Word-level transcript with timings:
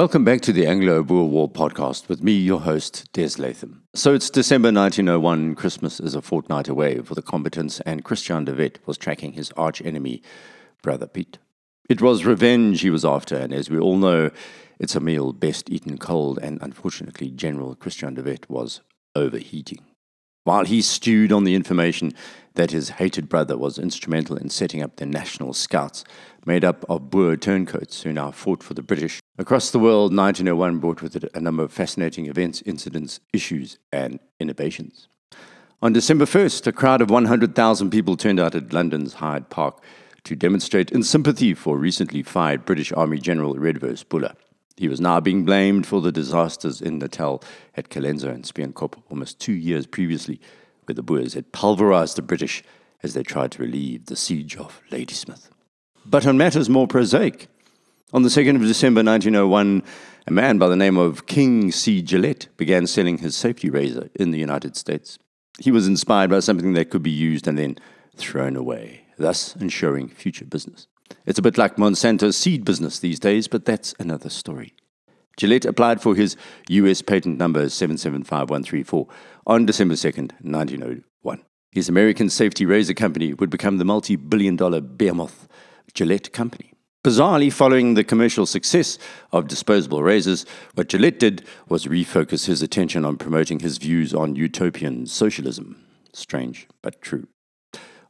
Welcome 0.00 0.24
back 0.24 0.40
to 0.42 0.52
the 0.54 0.66
Anglo 0.66 1.02
Boer 1.02 1.28
War 1.28 1.46
podcast 1.46 2.08
with 2.08 2.22
me, 2.22 2.32
your 2.32 2.60
host, 2.60 3.12
Des 3.12 3.32
Latham. 3.36 3.82
So 3.94 4.14
it's 4.14 4.30
December 4.30 4.72
1901, 4.72 5.54
Christmas 5.56 6.00
is 6.00 6.14
a 6.14 6.22
fortnight 6.22 6.68
away 6.68 7.00
for 7.02 7.14
the 7.14 7.20
combatants, 7.20 7.80
and 7.80 8.02
Christiaan 8.02 8.46
de 8.46 8.54
Wet 8.54 8.78
was 8.86 8.96
tracking 8.96 9.34
his 9.34 9.52
arch 9.58 9.82
enemy, 9.82 10.22
Brother 10.82 11.06
Piet. 11.06 11.36
It 11.90 12.00
was 12.00 12.24
revenge 12.24 12.80
he 12.80 12.88
was 12.88 13.04
after, 13.04 13.36
and 13.36 13.52
as 13.52 13.68
we 13.68 13.78
all 13.78 13.98
know, 13.98 14.30
it's 14.78 14.94
a 14.94 15.00
meal 15.00 15.34
best 15.34 15.68
eaten 15.68 15.98
cold, 15.98 16.38
and 16.40 16.58
unfortunately, 16.62 17.30
General 17.30 17.76
Christiaan 17.76 18.14
de 18.14 18.22
Wet 18.22 18.48
was 18.48 18.80
overheating. 19.14 19.84
While 20.44 20.64
he 20.64 20.80
stewed 20.80 21.30
on 21.30 21.44
the 21.44 21.54
information 21.54 22.14
that 22.54 22.70
his 22.70 22.88
hated 22.88 23.28
brother 23.28 23.58
was 23.58 23.78
instrumental 23.78 24.38
in 24.38 24.48
setting 24.48 24.82
up 24.82 24.96
the 24.96 25.04
National 25.04 25.52
Scouts, 25.52 26.04
made 26.46 26.64
up 26.64 26.86
of 26.88 27.10
Boer 27.10 27.36
turncoats 27.36 28.00
who 28.00 28.14
now 28.14 28.30
fought 28.30 28.62
for 28.62 28.72
the 28.72 28.82
British. 28.82 29.19
Across 29.40 29.70
the 29.70 29.78
world, 29.78 30.14
1901 30.14 30.80
brought 30.80 31.00
with 31.00 31.16
it 31.16 31.24
a 31.32 31.40
number 31.40 31.62
of 31.62 31.72
fascinating 31.72 32.26
events, 32.26 32.62
incidents, 32.66 33.20
issues, 33.32 33.78
and 33.90 34.20
innovations. 34.38 35.08
On 35.80 35.94
December 35.94 36.26
1st, 36.26 36.66
a 36.66 36.72
crowd 36.72 37.00
of 37.00 37.08
100,000 37.08 37.88
people 37.88 38.18
turned 38.18 38.38
out 38.38 38.54
at 38.54 38.74
London's 38.74 39.14
Hyde 39.14 39.48
Park 39.48 39.82
to 40.24 40.36
demonstrate 40.36 40.90
in 40.90 41.02
sympathy 41.02 41.54
for 41.54 41.78
recently 41.78 42.22
fired 42.22 42.66
British 42.66 42.92
Army 42.92 43.16
General 43.16 43.54
Redvers 43.54 44.06
Buller. 44.06 44.34
He 44.76 44.88
was 44.88 45.00
now 45.00 45.20
being 45.20 45.46
blamed 45.46 45.86
for 45.86 46.02
the 46.02 46.12
disasters 46.12 46.82
in 46.82 46.98
Natal 46.98 47.42
at 47.78 47.88
Colenso 47.88 48.28
and 48.28 48.44
Spioen 48.44 48.74
Kop 48.74 49.02
almost 49.08 49.40
two 49.40 49.54
years 49.54 49.86
previously, 49.86 50.38
where 50.84 50.94
the 50.94 51.02
Boers 51.02 51.32
had 51.32 51.50
pulverized 51.50 52.16
the 52.16 52.22
British 52.22 52.62
as 53.02 53.14
they 53.14 53.22
tried 53.22 53.52
to 53.52 53.62
relieve 53.62 54.04
the 54.04 54.16
siege 54.16 54.58
of 54.58 54.82
Ladysmith. 54.90 55.48
But 56.04 56.26
on 56.26 56.36
matters 56.36 56.68
more 56.68 56.86
prosaic, 56.86 57.48
on 58.12 58.22
the 58.22 58.28
2nd 58.28 58.56
of 58.56 58.62
December 58.62 59.02
1901, 59.04 59.82
a 60.26 60.32
man 60.32 60.58
by 60.58 60.68
the 60.68 60.76
name 60.76 60.96
of 60.96 61.26
King 61.26 61.70
C. 61.70 62.02
Gillette 62.02 62.48
began 62.56 62.86
selling 62.86 63.18
his 63.18 63.36
safety 63.36 63.70
razor 63.70 64.10
in 64.14 64.32
the 64.32 64.38
United 64.38 64.76
States. 64.76 65.18
He 65.58 65.70
was 65.70 65.86
inspired 65.86 66.30
by 66.30 66.40
something 66.40 66.72
that 66.72 66.90
could 66.90 67.02
be 67.02 67.10
used 67.10 67.46
and 67.46 67.56
then 67.56 67.78
thrown 68.16 68.56
away, 68.56 69.02
thus 69.16 69.54
ensuring 69.56 70.08
future 70.08 70.44
business. 70.44 70.88
It's 71.24 71.38
a 71.38 71.42
bit 71.42 71.58
like 71.58 71.76
Monsanto's 71.76 72.36
seed 72.36 72.64
business 72.64 72.98
these 72.98 73.20
days, 73.20 73.46
but 73.46 73.64
that's 73.64 73.94
another 73.98 74.30
story. 74.30 74.74
Gillette 75.36 75.64
applied 75.64 76.02
for 76.02 76.14
his 76.14 76.36
US 76.68 77.02
patent 77.02 77.38
number 77.38 77.68
775134 77.68 79.06
on 79.46 79.66
December 79.66 79.94
2nd, 79.94 80.32
1901. 80.42 81.44
His 81.70 81.88
American 81.88 82.28
safety 82.28 82.66
razor 82.66 82.94
company 82.94 83.34
would 83.34 83.50
become 83.50 83.78
the 83.78 83.84
multi 83.84 84.16
billion 84.16 84.56
dollar 84.56 84.80
behemoth 84.80 85.46
Gillette 85.94 86.32
Company. 86.32 86.74
Bizarrely, 87.02 87.50
following 87.50 87.94
the 87.94 88.04
commercial 88.04 88.44
success 88.44 88.98
of 89.32 89.48
disposable 89.48 90.02
razors, 90.02 90.44
what 90.74 90.90
Gillette 90.90 91.18
did 91.18 91.42
was 91.66 91.86
refocus 91.86 92.44
his 92.44 92.60
attention 92.60 93.06
on 93.06 93.16
promoting 93.16 93.60
his 93.60 93.78
views 93.78 94.12
on 94.12 94.36
utopian 94.36 95.06
socialism. 95.06 95.82
Strange, 96.12 96.68
but 96.82 97.00
true. 97.00 97.26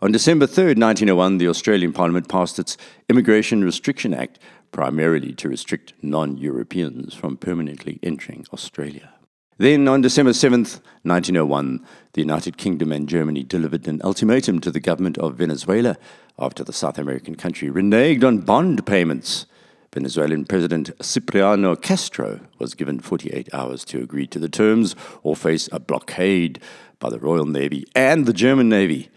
On 0.03 0.11
December 0.11 0.49
3, 0.49 0.75
1901, 0.75 1.39
the 1.39 1.47
Australian 1.47 1.93
Parliament 1.93 2.29
passed 2.29 2.59
its 2.59 2.77
Immigration 3.09 3.63
Restriction 3.63 4.13
Act, 4.13 4.41
primarily 4.73 5.35
to 5.35 5.49
restrict 5.49 5.93
non 6.03 6.37
Europeans 6.37 7.15
from 7.15 7.37
permanently 7.37 8.01
entering 8.03 8.45
Australia. 8.53 9.13
Then, 9.61 9.89
on 9.89 10.01
December 10.01 10.31
7th, 10.31 10.81
1901, 11.03 11.85
the 12.15 12.23
United 12.23 12.57
Kingdom 12.57 12.93
and 12.93 13.07
Germany 13.07 13.43
delivered 13.43 13.87
an 13.87 14.01
ultimatum 14.03 14.59
to 14.61 14.71
the 14.71 14.81
government 14.81 15.19
of 15.19 15.35
Venezuela 15.35 15.99
after 16.39 16.65
the 16.65 16.73
South 16.73 16.97
American 16.97 17.35
country 17.35 17.69
reneged 17.69 18.25
on 18.25 18.39
bond 18.39 18.87
payments. 18.87 19.45
Venezuelan 19.93 20.47
President 20.47 20.91
Cipriano 21.03 21.77
Castro 21.77 22.41
was 22.59 22.73
given 22.73 23.01
48 23.01 23.53
hours 23.53 23.85
to 23.85 24.03
agree 24.03 24.27
to 24.29 24.39
the 24.39 24.49
terms 24.49 24.97
or 25.23 25.37
face 25.37 25.69
a 25.73 25.79
blockade 25.79 26.59
by 26.99 27.11
the 27.11 27.21
Royal 27.21 27.45
Navy 27.45 27.85
and 27.95 28.25
the 28.25 28.33
German 28.33 28.71
Navy. 28.71 29.11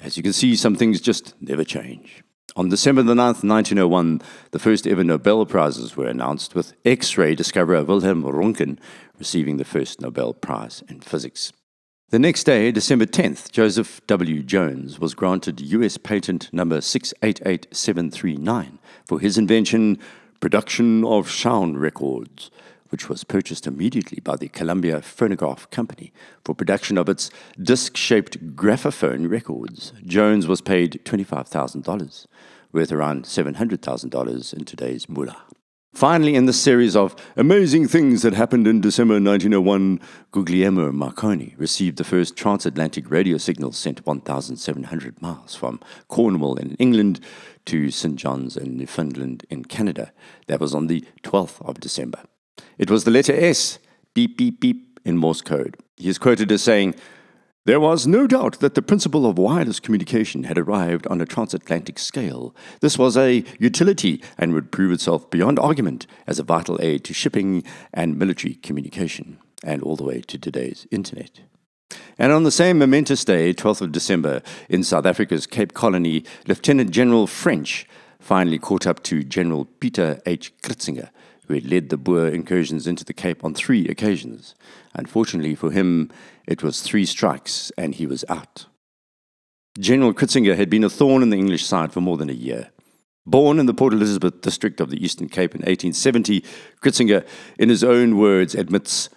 As 0.00 0.16
you 0.16 0.22
can 0.22 0.32
see, 0.32 0.54
some 0.54 0.76
things 0.76 1.00
just 1.00 1.34
never 1.42 1.64
change. 1.64 2.22
On 2.56 2.68
December 2.68 3.02
the 3.02 3.14
9th, 3.14 3.44
1901, 3.44 4.20
the 4.50 4.58
first 4.58 4.86
ever 4.86 5.04
Nobel 5.04 5.46
Prizes 5.46 5.96
were 5.96 6.06
announced, 6.06 6.54
with 6.54 6.74
X 6.84 7.16
ray 7.16 7.36
discoverer 7.36 7.84
Wilhelm 7.84 8.24
Röntgen 8.24 8.78
receiving 9.18 9.56
the 9.56 9.64
first 9.64 10.00
Nobel 10.00 10.34
Prize 10.34 10.82
in 10.88 11.00
Physics. 11.00 11.52
The 12.08 12.18
next 12.18 12.42
day, 12.44 12.72
December 12.72 13.06
10th, 13.06 13.52
Joseph 13.52 14.00
W. 14.08 14.42
Jones 14.42 14.98
was 14.98 15.14
granted 15.14 15.60
U.S. 15.60 15.96
patent 15.96 16.52
number 16.52 16.80
688739 16.80 18.80
for 19.06 19.20
his 19.20 19.38
invention, 19.38 19.96
Production 20.40 21.04
of 21.04 21.30
Sound 21.30 21.80
Records, 21.80 22.50
which 22.90 23.08
was 23.08 23.24
purchased 23.24 23.66
immediately 23.66 24.20
by 24.20 24.36
the 24.36 24.48
Columbia 24.48 25.00
Phonograph 25.00 25.68
Company 25.70 26.12
for 26.44 26.54
production 26.54 26.98
of 26.98 27.08
its 27.08 27.30
disc 27.60 27.96
shaped 27.96 28.54
graphophone 28.54 29.26
records. 29.26 29.92
Jones 30.04 30.46
was 30.46 30.60
paid 30.60 31.00
$25,000, 31.04 32.26
worth 32.72 32.92
around 32.92 33.24
$700,000 33.24 34.54
in 34.54 34.64
today's 34.64 35.08
moolah. 35.08 35.42
Finally, 35.92 36.36
in 36.36 36.46
the 36.46 36.52
series 36.52 36.94
of 36.94 37.16
amazing 37.36 37.88
things 37.88 38.22
that 38.22 38.32
happened 38.32 38.66
in 38.66 38.80
December 38.80 39.14
1901, 39.14 40.00
Guglielmo 40.30 40.92
Marconi 40.92 41.54
received 41.58 41.98
the 41.98 42.04
first 42.04 42.36
transatlantic 42.36 43.10
radio 43.10 43.36
signal 43.36 43.72
sent 43.72 44.06
1,700 44.06 45.20
miles 45.20 45.56
from 45.56 45.80
Cornwall 46.06 46.54
in 46.54 46.76
England 46.76 47.18
to 47.66 47.90
St. 47.90 48.14
John's 48.14 48.56
in 48.56 48.76
Newfoundland 48.76 49.44
in 49.50 49.64
Canada. 49.64 50.12
That 50.46 50.60
was 50.60 50.76
on 50.76 50.86
the 50.86 51.04
12th 51.24 51.60
of 51.68 51.80
December. 51.80 52.20
It 52.78 52.90
was 52.90 53.04
the 53.04 53.10
letter 53.10 53.34
S, 53.34 53.78
beep, 54.14 54.36
beep, 54.36 54.60
beep, 54.60 54.98
in 55.04 55.16
Morse 55.16 55.40
code. 55.40 55.76
He 55.96 56.08
is 56.08 56.18
quoted 56.18 56.52
as 56.52 56.62
saying, 56.62 56.94
there 57.66 57.80
was 57.80 58.06
no 58.06 58.26
doubt 58.26 58.60
that 58.60 58.74
the 58.74 58.82
principle 58.82 59.26
of 59.26 59.36
wireless 59.36 59.80
communication 59.80 60.44
had 60.44 60.56
arrived 60.56 61.06
on 61.08 61.20
a 61.20 61.26
transatlantic 61.26 61.98
scale. 61.98 62.54
This 62.80 62.96
was 62.98 63.18
a 63.18 63.44
utility 63.58 64.22
and 64.38 64.54
would 64.54 64.72
prove 64.72 64.92
itself 64.92 65.30
beyond 65.30 65.58
argument 65.58 66.06
as 66.26 66.38
a 66.38 66.42
vital 66.42 66.78
aid 66.80 67.04
to 67.04 67.14
shipping 67.14 67.62
and 67.92 68.18
military 68.18 68.54
communication, 68.54 69.38
and 69.62 69.82
all 69.82 69.94
the 69.94 70.04
way 70.04 70.22
to 70.22 70.38
today's 70.38 70.86
internet. 70.90 71.40
And 72.18 72.32
on 72.32 72.44
the 72.44 72.50
same 72.50 72.78
momentous 72.78 73.24
day, 73.24 73.52
12th 73.52 73.82
of 73.82 73.92
December, 73.92 74.42
in 74.70 74.82
South 74.82 75.04
Africa's 75.04 75.46
Cape 75.46 75.74
Colony, 75.74 76.24
Lieutenant 76.46 76.90
General 76.92 77.26
French 77.26 77.86
finally 78.18 78.58
caught 78.58 78.86
up 78.86 79.02
to 79.04 79.22
General 79.22 79.66
Peter 79.80 80.20
H. 80.24 80.52
Kritzinger 80.62 81.10
who 81.50 81.54
had 81.56 81.68
led 81.68 81.88
the 81.88 81.96
Boer 81.96 82.28
incursions 82.28 82.86
into 82.86 83.04
the 83.04 83.12
Cape 83.12 83.44
on 83.44 83.54
three 83.54 83.88
occasions. 83.88 84.54
Unfortunately 84.94 85.56
for 85.56 85.72
him, 85.72 86.08
it 86.46 86.62
was 86.62 86.80
three 86.80 87.04
strikes 87.04 87.72
and 87.76 87.96
he 87.96 88.06
was 88.06 88.24
out. 88.28 88.66
General 89.76 90.14
Kritzinger 90.14 90.56
had 90.56 90.70
been 90.70 90.84
a 90.84 90.90
thorn 90.90 91.24
in 91.24 91.30
the 91.30 91.38
English 91.38 91.66
side 91.66 91.92
for 91.92 92.00
more 92.00 92.16
than 92.16 92.30
a 92.30 92.34
year. 92.34 92.70
Born 93.26 93.58
in 93.58 93.66
the 93.66 93.74
Port 93.74 93.92
Elizabeth 93.92 94.40
district 94.40 94.80
of 94.80 94.90
the 94.90 95.04
Eastern 95.04 95.28
Cape 95.28 95.54
in 95.54 95.62
1870, 95.62 96.44
Kritzinger, 96.80 97.26
in 97.58 97.68
his 97.68 97.82
own 97.82 98.16
words, 98.16 98.54
admits 98.54 99.08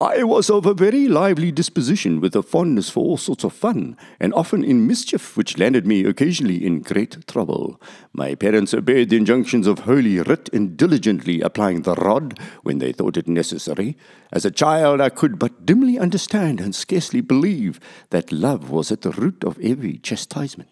I 0.00 0.22
was 0.22 0.48
of 0.48 0.64
a 0.64 0.74
very 0.74 1.08
lively 1.08 1.50
disposition, 1.50 2.20
with 2.20 2.36
a 2.36 2.42
fondness 2.44 2.88
for 2.88 3.00
all 3.00 3.16
sorts 3.16 3.42
of 3.42 3.52
fun, 3.52 3.96
and 4.20 4.32
often 4.32 4.62
in 4.62 4.86
mischief, 4.86 5.36
which 5.36 5.58
landed 5.58 5.88
me 5.88 6.04
occasionally 6.04 6.64
in 6.64 6.82
great 6.82 7.26
trouble. 7.26 7.80
My 8.12 8.36
parents 8.36 8.72
obeyed 8.72 9.10
the 9.10 9.16
injunctions 9.16 9.66
of 9.66 9.80
Holy 9.80 10.20
Writ 10.20 10.50
in 10.52 10.76
diligently 10.76 11.40
applying 11.40 11.82
the 11.82 11.96
rod 11.96 12.38
when 12.62 12.78
they 12.78 12.92
thought 12.92 13.16
it 13.16 13.26
necessary. 13.26 13.96
As 14.32 14.44
a 14.44 14.52
child, 14.52 15.00
I 15.00 15.08
could 15.08 15.36
but 15.36 15.66
dimly 15.66 15.98
understand 15.98 16.60
and 16.60 16.76
scarcely 16.76 17.20
believe 17.20 17.80
that 18.10 18.30
love 18.30 18.70
was 18.70 18.92
at 18.92 19.00
the 19.00 19.10
root 19.10 19.42
of 19.42 19.58
every 19.58 19.98
chastisement. 19.98 20.70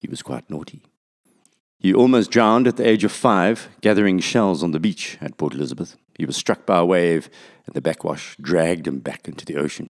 He 0.00 0.08
was 0.08 0.22
quite 0.22 0.48
naughty. 0.48 0.82
He 1.78 1.92
almost 1.92 2.30
drowned 2.30 2.66
at 2.66 2.76
the 2.76 2.88
age 2.88 3.04
of 3.04 3.12
five, 3.12 3.68
gathering 3.80 4.18
shells 4.18 4.62
on 4.62 4.72
the 4.72 4.80
beach 4.80 5.18
at 5.20 5.36
Port 5.36 5.54
Elizabeth. 5.54 5.96
He 6.18 6.24
was 6.24 6.36
struck 6.36 6.64
by 6.64 6.78
a 6.78 6.84
wave, 6.84 7.28
and 7.66 7.74
the 7.74 7.82
backwash 7.82 8.36
dragged 8.40 8.86
him 8.86 8.98
back 8.98 9.28
into 9.28 9.44
the 9.44 9.56
ocean. 9.56 9.86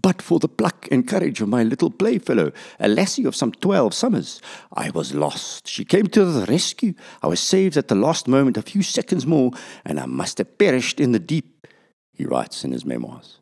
But 0.00 0.20
for 0.20 0.38
the 0.38 0.48
pluck 0.48 0.86
and 0.90 1.08
courage 1.08 1.40
of 1.40 1.48
my 1.48 1.62
little 1.62 1.90
playfellow, 1.90 2.52
a 2.78 2.88
lassie 2.88 3.24
of 3.24 3.34
some 3.34 3.52
twelve 3.52 3.94
summers, 3.94 4.40
I 4.72 4.90
was 4.90 5.14
lost. 5.14 5.66
She 5.66 5.84
came 5.84 6.06
to 6.08 6.26
the 6.26 6.44
rescue. 6.44 6.92
I 7.22 7.26
was 7.26 7.40
saved 7.40 7.78
at 7.78 7.88
the 7.88 7.94
last 7.94 8.28
moment, 8.28 8.58
a 8.58 8.62
few 8.62 8.82
seconds 8.82 9.26
more, 9.26 9.52
and 9.84 9.98
I 9.98 10.04
must 10.04 10.38
have 10.38 10.58
perished 10.58 11.00
in 11.00 11.12
the 11.12 11.18
deep, 11.18 11.66
he 12.12 12.26
writes 12.26 12.64
in 12.64 12.72
his 12.72 12.84
memoirs. 12.84 13.38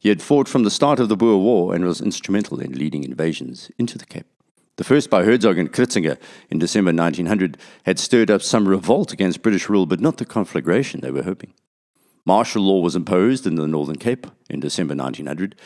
He 0.00 0.08
had 0.08 0.22
fought 0.22 0.48
from 0.48 0.64
the 0.64 0.70
start 0.70 1.00
of 1.00 1.08
the 1.10 1.16
Boer 1.16 1.38
War 1.38 1.74
and 1.74 1.84
was 1.84 2.00
instrumental 2.00 2.60
in 2.60 2.72
leading 2.72 3.04
invasions 3.04 3.70
into 3.78 3.98
the 3.98 4.06
Cape. 4.06 4.26
The 4.78 4.84
first 4.84 5.10
by 5.10 5.24
Hertzog 5.24 5.58
and 5.58 5.72
Kritzinger 5.72 6.16
in 6.50 6.60
December 6.60 6.92
1900 6.92 7.58
had 7.82 7.98
stirred 7.98 8.30
up 8.30 8.42
some 8.42 8.68
revolt 8.68 9.12
against 9.12 9.42
British 9.42 9.68
rule, 9.68 9.86
but 9.86 9.98
not 9.98 10.18
the 10.18 10.24
conflagration 10.24 11.00
they 11.00 11.10
were 11.10 11.24
hoping. 11.24 11.52
Martial 12.24 12.62
law 12.62 12.80
was 12.80 12.94
imposed 12.94 13.44
in 13.44 13.56
the 13.56 13.66
Northern 13.66 13.96
Cape 13.96 14.28
in 14.48 14.60
December 14.60 14.94
1900. 14.94 15.56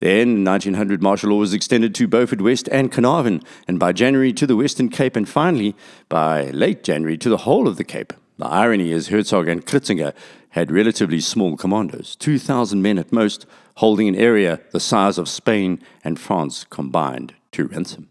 Then, 0.00 0.28
in 0.28 0.44
1900, 0.44 1.02
martial 1.02 1.28
law 1.28 1.36
was 1.36 1.52
extended 1.52 1.94
to 1.94 2.08
Beaufort 2.08 2.40
West 2.40 2.66
and 2.72 2.90
Carnarvon, 2.90 3.42
and 3.68 3.78
by 3.78 3.92
January 3.92 4.32
to 4.32 4.46
the 4.46 4.56
Western 4.56 4.88
Cape, 4.88 5.14
and 5.14 5.28
finally, 5.28 5.76
by 6.08 6.44
late 6.44 6.82
January, 6.82 7.18
to 7.18 7.28
the 7.28 7.44
whole 7.44 7.68
of 7.68 7.76
the 7.76 7.84
Cape. 7.84 8.14
The 8.38 8.46
irony 8.46 8.92
is 8.92 9.10
Hertzog 9.10 9.46
and 9.46 9.66
Kritzinger 9.66 10.14
had 10.50 10.72
relatively 10.72 11.20
small 11.20 11.58
commandos, 11.58 12.16
2,000 12.16 12.80
men 12.80 12.98
at 12.98 13.12
most, 13.12 13.44
holding 13.76 14.08
an 14.08 14.16
area 14.16 14.60
the 14.70 14.80
size 14.80 15.18
of 15.18 15.28
Spain 15.28 15.80
and 16.02 16.18
France 16.18 16.64
combined 16.70 17.34
to 17.52 17.66
ransom. 17.66 18.08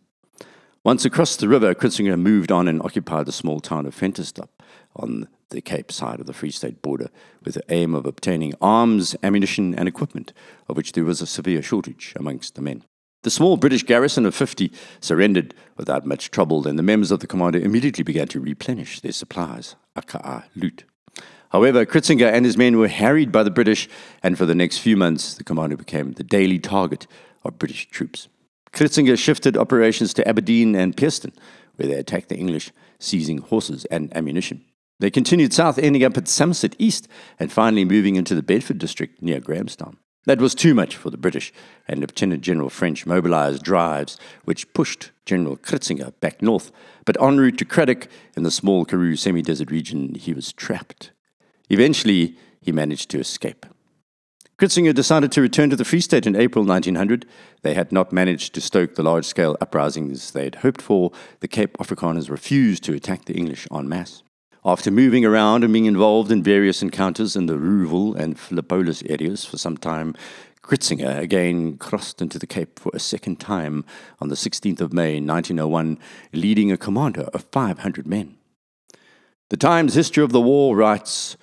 Once 0.86 1.06
across 1.06 1.38
the 1.38 1.48
river, 1.48 1.74
Kritzinger 1.74 2.20
moved 2.20 2.52
on 2.52 2.68
and 2.68 2.82
occupied 2.82 3.26
the 3.26 3.32
small 3.32 3.62
town 3.62 3.86
of 3.86 3.96
Ventersdorp 3.96 4.50
on 4.98 5.30
the 5.48 5.62
Cape 5.62 5.94
side 5.94 6.20
of 6.20 6.26
the 6.26 6.34
Free 6.34 6.52
State 6.52 6.82
border 6.82 7.08
with 7.46 7.54
the 7.54 7.64
aim 7.70 7.96
of 7.96 8.06
obtaining 8.06 8.54
arms, 8.60 9.16
ammunition, 9.24 9.74
and 9.74 9.88
equipment, 9.88 10.34
of 10.68 10.76
which 10.76 10.92
there 10.92 11.06
was 11.06 11.22
a 11.22 11.26
severe 11.26 11.62
shortage 11.62 12.12
amongst 12.18 12.56
the 12.56 12.62
men. 12.62 12.84
The 13.22 13.30
small 13.30 13.56
British 13.56 13.84
garrison 13.84 14.26
of 14.26 14.36
50 14.36 14.74
surrendered 15.00 15.54
without 15.78 16.06
much 16.06 16.32
trouble, 16.32 16.68
and 16.68 16.78
the 16.78 16.84
members 16.84 17.12
of 17.12 17.22
the 17.22 17.28
commando 17.28 17.60
immediately 17.60 18.04
began 18.04 18.28
to 18.28 18.42
replenish 18.42 19.00
their 19.00 19.14
supplies, 19.14 19.78
aka 19.96 20.44
loot. 20.54 20.84
However, 21.52 21.86
Kritzinger 21.86 22.30
and 22.30 22.44
his 22.44 22.58
men 22.58 22.78
were 22.78 22.90
harried 22.90 23.32
by 23.32 23.44
the 23.44 23.52
British, 23.52 23.88
and 24.22 24.38
for 24.38 24.46
the 24.46 24.56
next 24.56 24.80
few 24.80 24.98
months, 24.98 25.36
the 25.36 25.46
commando 25.46 25.78
became 25.78 26.12
the 26.12 26.26
daily 26.26 26.60
target 26.60 27.08
of 27.46 27.58
British 27.58 27.88
troops. 27.88 28.28
Kritzinger 28.74 29.18
shifted 29.18 29.56
operations 29.56 30.14
to 30.16 30.28
Aberdeen 30.28 30.76
and 30.76 30.98
Pearston, 30.98 31.32
where 31.76 31.88
they 31.88 31.94
attacked 31.94 32.30
the 32.30 32.38
English, 32.38 32.72
seizing 33.00 33.38
horses 33.38 33.86
and 33.86 34.16
ammunition. 34.18 34.66
They 35.00 35.12
continued 35.12 35.54
south, 35.54 35.78
ending 35.78 36.04
up 36.04 36.18
at 36.18 36.28
Somerset 36.28 36.76
East, 36.80 37.08
and 37.40 37.52
finally 37.52 37.86
moving 37.86 38.16
into 38.16 38.36
the 38.36 38.42
Bedford 38.42 38.80
district 38.80 39.22
near 39.22 39.40
Grahamstown. 39.40 39.98
That 40.26 40.40
was 40.40 40.56
too 40.56 40.74
much 40.74 40.96
for 40.96 41.10
the 41.10 41.18
British, 41.18 41.52
and 41.88 42.00
Lieutenant 42.00 42.42
General 42.42 42.70
French 42.70 43.06
mobilized 43.06 43.64
drives 43.64 44.18
which 44.46 44.72
pushed 44.74 45.12
General 45.26 45.58
Kritzinger 45.58 46.14
back 46.22 46.42
north. 46.42 46.72
But 47.06 47.22
en 47.22 47.38
route 47.38 47.58
to 47.58 47.66
Cradock, 47.66 48.08
in 48.36 48.44
the 48.44 48.52
small 48.52 48.86
Karoo 48.86 49.18
semi 49.18 49.42
desert 49.42 49.70
region, 49.70 50.16
he 50.16 50.34
was 50.34 50.54
trapped. 50.54 51.12
Eventually, 51.70 52.38
he 52.62 52.72
managed 52.72 53.10
to 53.10 53.20
escape. 53.20 53.66
Kritzinger 54.60 54.94
decided 54.94 55.32
to 55.32 55.42
return 55.42 55.72
to 55.72 55.76
the 55.76 55.84
Free 55.84 56.00
State 56.00 56.28
in 56.28 56.36
April 56.36 56.64
1900. 56.64 57.26
They 57.64 57.74
had 57.74 57.92
not 57.92 58.14
managed 58.14 58.54
to 58.54 58.62
stoke 58.62 58.94
the 58.94 59.04
large 59.04 59.26
scale 59.26 59.58
uprisings 59.60 60.32
they 60.32 60.44
had 60.44 60.56
hoped 60.56 60.82
for. 60.82 61.12
The 61.40 61.48
Cape 61.48 61.76
Afrikaners 61.78 62.30
refused 62.30 62.84
to 62.84 62.94
attack 62.94 63.26
the 63.26 63.34
English 63.34 63.68
en 63.74 63.90
masse. 63.90 64.22
After 64.64 64.92
moving 64.92 65.26
around 65.26 65.64
and 65.64 65.74
being 65.74 65.86
involved 65.86 66.32
in 66.32 66.44
various 66.44 66.84
encounters 66.84 67.36
in 67.36 67.48
the 67.48 67.58
Rouxville 67.58 68.16
and 68.16 68.40
Philippolis 68.40 69.02
areas 69.10 69.44
for 69.44 69.58
some 69.58 69.76
time, 69.76 70.16
Kritzinger 70.62 71.18
again 71.20 71.78
crossed 71.78 72.22
into 72.22 72.38
the 72.38 72.48
Cape 72.48 72.80
for 72.80 72.92
a 72.94 73.00
second 73.00 73.40
time 73.40 73.84
on 74.22 74.30
the 74.30 74.36
16th 74.36 74.80
of 74.80 74.94
May 74.94 75.20
1901, 75.20 75.98
leading 76.32 76.72
a 76.72 76.78
commando 76.78 77.30
of 77.34 77.44
500 77.52 78.08
men. 78.08 78.38
The 79.50 79.58
Times 79.58 79.96
History 79.96 80.24
of 80.24 80.32
the 80.32 80.40
War 80.40 80.78
writes 80.78 81.38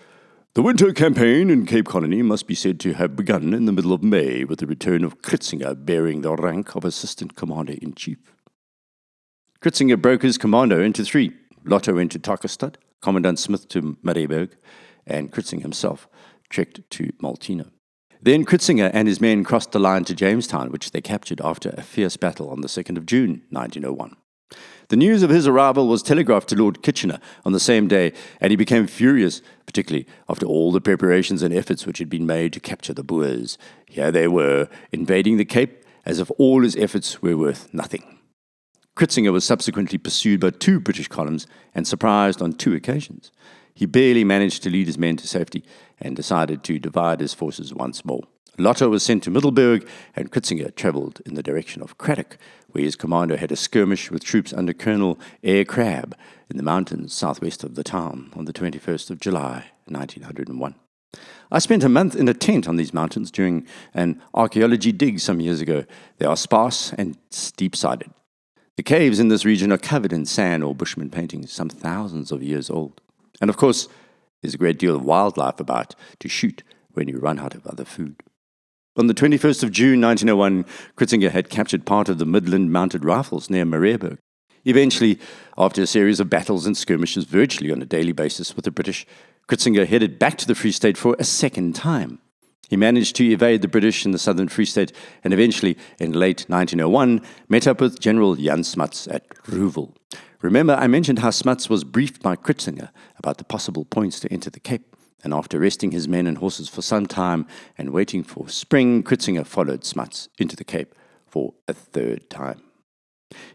the 0.54 0.62
winter 0.62 0.92
campaign 0.92 1.48
in 1.48 1.64
Cape 1.64 1.86
Colony 1.86 2.22
must 2.22 2.48
be 2.48 2.56
said 2.56 2.80
to 2.80 2.94
have 2.94 3.14
begun 3.14 3.54
in 3.54 3.66
the 3.66 3.72
middle 3.72 3.92
of 3.92 4.02
May 4.02 4.42
with 4.42 4.58
the 4.58 4.66
return 4.66 5.04
of 5.04 5.22
Kritzinger 5.22 5.74
bearing 5.84 6.22
the 6.22 6.34
rank 6.34 6.74
of 6.74 6.84
Assistant 6.84 7.36
Commander 7.36 7.74
in 7.80 7.94
Chief. 7.94 8.18
Kritzinger 9.62 10.00
broke 10.00 10.22
his 10.22 10.38
commando 10.38 10.80
into 10.80 11.04
three 11.04 11.32
Lotter 11.64 12.00
into 12.00 12.18
Tarkastad, 12.18 12.76
Commandant 13.00 13.38
Smith 13.38 13.68
to 13.68 13.96
Marienburg, 14.02 14.54
and 15.06 15.30
Kritzinger 15.30 15.62
himself 15.62 16.08
trekked 16.48 16.80
to 16.90 17.12
Molteno. 17.22 17.70
Then 18.20 18.44
Kritzinger 18.44 18.90
and 18.92 19.06
his 19.06 19.20
men 19.20 19.44
crossed 19.44 19.72
the 19.72 19.78
line 19.78 20.04
to 20.04 20.14
Jamestown, 20.14 20.72
which 20.72 20.90
they 20.90 21.00
captured 21.00 21.40
after 21.42 21.70
a 21.76 21.82
fierce 21.82 22.16
battle 22.16 22.50
on 22.50 22.60
the 22.60 22.68
2nd 22.68 22.96
of 22.96 23.06
June, 23.06 23.42
1901. 23.50 24.16
The 24.90 24.96
news 24.96 25.22
of 25.22 25.30
his 25.30 25.46
arrival 25.46 25.86
was 25.86 26.02
telegraphed 26.02 26.48
to 26.48 26.56
Lord 26.56 26.82
Kitchener 26.82 27.20
on 27.44 27.52
the 27.52 27.60
same 27.60 27.86
day, 27.86 28.12
and 28.40 28.50
he 28.50 28.56
became 28.56 28.88
furious, 28.88 29.40
particularly 29.64 30.04
after 30.28 30.44
all 30.44 30.72
the 30.72 30.80
preparations 30.80 31.44
and 31.44 31.54
efforts 31.54 31.86
which 31.86 31.98
had 31.98 32.10
been 32.10 32.26
made 32.26 32.52
to 32.54 32.60
capture 32.60 32.92
the 32.92 33.04
Boers. 33.04 33.56
Here 33.86 34.10
they 34.10 34.26
were, 34.26 34.68
invading 34.90 35.36
the 35.36 35.44
Cape 35.44 35.84
as 36.04 36.18
if 36.18 36.28
all 36.38 36.64
his 36.64 36.74
efforts 36.74 37.22
were 37.22 37.36
worth 37.36 37.72
nothing. 37.72 38.18
Kritzinger 38.96 39.32
was 39.32 39.44
subsequently 39.44 39.96
pursued 39.96 40.40
by 40.40 40.50
two 40.50 40.80
British 40.80 41.06
columns 41.06 41.46
and 41.72 41.86
surprised 41.86 42.42
on 42.42 42.54
two 42.54 42.74
occasions. 42.74 43.30
He 43.72 43.86
barely 43.86 44.24
managed 44.24 44.64
to 44.64 44.70
lead 44.70 44.88
his 44.88 44.98
men 44.98 45.16
to 45.18 45.28
safety 45.28 45.62
and 46.00 46.16
decided 46.16 46.64
to 46.64 46.80
divide 46.80 47.20
his 47.20 47.32
forces 47.32 47.72
once 47.72 48.04
more. 48.04 48.24
Lotter 48.62 48.88
was 48.88 49.02
sent 49.02 49.22
to 49.24 49.30
Middelburg, 49.30 49.88
and 50.14 50.30
Kritzinger 50.30 50.74
travelled 50.74 51.20
in 51.24 51.34
the 51.34 51.42
direction 51.42 51.82
of 51.82 51.98
Cradock, 51.98 52.36
where 52.70 52.84
his 52.84 52.96
commando 52.96 53.36
had 53.36 53.50
a 53.50 53.56
skirmish 53.56 54.10
with 54.10 54.24
troops 54.24 54.52
under 54.52 54.72
Colonel 54.72 55.18
Eyre 55.42 55.64
Crabbe 55.64 56.14
in 56.48 56.56
the 56.56 56.62
mountains 56.62 57.14
southwest 57.14 57.64
of 57.64 57.74
the 57.74 57.84
town 57.84 58.32
on 58.34 58.44
the 58.44 58.52
21st 58.52 59.10
of 59.10 59.20
July, 59.20 59.70
1901. 59.86 60.74
I 61.50 61.58
spent 61.58 61.82
a 61.82 61.88
month 61.88 62.14
in 62.14 62.28
a 62.28 62.34
tent 62.34 62.68
on 62.68 62.76
these 62.76 62.94
mountains 62.94 63.30
during 63.30 63.66
an 63.94 64.22
archaeology 64.34 64.92
dig 64.92 65.18
some 65.18 65.40
years 65.40 65.60
ago. 65.60 65.84
They 66.18 66.26
are 66.26 66.36
sparse 66.36 66.92
and 66.92 67.16
steep 67.30 67.74
sided. 67.74 68.10
The 68.76 68.82
caves 68.84 69.18
in 69.18 69.28
this 69.28 69.44
region 69.44 69.72
are 69.72 69.78
covered 69.78 70.12
in 70.12 70.26
San 70.26 70.62
or 70.62 70.74
Bushman 70.74 71.10
paintings, 71.10 71.52
some 71.52 71.68
thousands 71.68 72.30
of 72.30 72.42
years 72.42 72.70
old. 72.70 73.00
And 73.40 73.50
of 73.50 73.56
course, 73.56 73.88
there's 74.40 74.54
a 74.54 74.58
great 74.58 74.78
deal 74.78 74.94
of 74.94 75.04
wildlife 75.04 75.60
about 75.60 75.94
to 76.20 76.28
shoot 76.28 76.62
when 76.92 77.08
you 77.08 77.18
run 77.18 77.38
out 77.38 77.54
of 77.54 77.66
other 77.66 77.84
food. 77.84 78.22
On 78.96 79.06
the 79.06 79.14
21st 79.14 79.62
of 79.62 79.70
June 79.70 80.00
1901, 80.00 80.64
Kritzinger 80.96 81.30
had 81.30 81.48
captured 81.48 81.86
part 81.86 82.08
of 82.08 82.18
the 82.18 82.26
Midland 82.26 82.72
Mounted 82.72 83.04
Rifles 83.04 83.48
near 83.48 83.64
Marienburg. 83.64 84.18
Eventually, 84.64 85.20
after 85.56 85.80
a 85.80 85.86
series 85.86 86.18
of 86.18 86.28
battles 86.28 86.66
and 86.66 86.76
skirmishes 86.76 87.24
virtually 87.24 87.70
on 87.70 87.80
a 87.80 87.86
daily 87.86 88.10
basis 88.10 88.56
with 88.56 88.64
the 88.64 88.72
British, 88.72 89.06
Kritzinger 89.48 89.86
headed 89.86 90.18
back 90.18 90.36
to 90.38 90.46
the 90.46 90.56
Free 90.56 90.72
State 90.72 90.98
for 90.98 91.14
a 91.20 91.24
second 91.24 91.76
time. 91.76 92.18
He 92.68 92.76
managed 92.76 93.14
to 93.16 93.30
evade 93.30 93.62
the 93.62 93.68
British 93.68 94.04
in 94.04 94.10
the 94.10 94.18
southern 94.18 94.48
Free 94.48 94.64
State 94.64 94.92
and 95.22 95.32
eventually, 95.32 95.78
in 96.00 96.10
late 96.10 96.44
1901, 96.48 97.22
met 97.48 97.68
up 97.68 97.80
with 97.80 98.00
General 98.00 98.34
Jan 98.34 98.64
Smuts 98.64 99.06
at 99.06 99.28
Rouxville. 99.44 99.94
Remember, 100.42 100.74
I 100.74 100.88
mentioned 100.88 101.20
how 101.20 101.30
Smuts 101.30 101.70
was 101.70 101.84
briefed 101.84 102.22
by 102.22 102.34
Kritzinger 102.34 102.90
about 103.16 103.38
the 103.38 103.44
possible 103.44 103.84
points 103.84 104.18
to 104.20 104.32
enter 104.32 104.50
the 104.50 104.58
Cape 104.58 104.96
and 105.22 105.34
after 105.34 105.58
resting 105.58 105.90
his 105.90 106.08
men 106.08 106.26
and 106.26 106.38
horses 106.38 106.68
for 106.68 106.82
some 106.82 107.06
time 107.06 107.46
and 107.76 107.90
waiting 107.90 108.22
for 108.22 108.48
spring, 108.48 109.02
Kritzinger 109.02 109.46
followed 109.46 109.84
Smuts 109.84 110.28
into 110.38 110.56
the 110.56 110.64
Cape 110.64 110.94
for 111.26 111.54
a 111.68 111.72
third 111.72 112.28
time. 112.30 112.62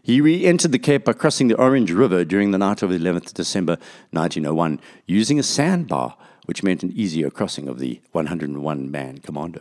He 0.02 0.20
re 0.20 0.44
entered 0.46 0.72
the 0.72 0.78
Cape 0.78 1.04
by 1.04 1.12
crossing 1.12 1.48
the 1.48 1.56
Orange 1.56 1.90
River 1.90 2.24
during 2.24 2.50
the 2.50 2.58
night 2.58 2.82
of 2.82 2.90
11th 2.90 3.34
December 3.34 3.72
1901, 4.12 4.80
using 5.06 5.38
a 5.38 5.42
sandbar, 5.42 6.16
which 6.46 6.62
meant 6.62 6.82
an 6.82 6.92
easier 6.92 7.30
crossing 7.30 7.68
of 7.68 7.78
the 7.78 8.00
101 8.12 8.90
man 8.90 9.18
commando. 9.18 9.60